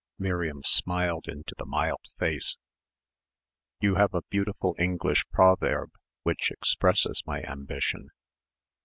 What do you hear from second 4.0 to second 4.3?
a